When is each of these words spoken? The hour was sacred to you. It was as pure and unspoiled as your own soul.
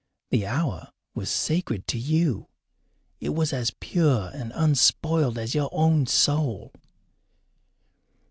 The 0.31 0.47
hour 0.47 0.93
was 1.13 1.29
sacred 1.29 1.85
to 1.89 1.97
you. 1.99 2.47
It 3.19 3.35
was 3.35 3.53
as 3.53 3.69
pure 3.79 4.31
and 4.33 4.51
unspoiled 4.55 5.37
as 5.37 5.53
your 5.53 5.69
own 5.71 6.07
soul. 6.07 6.73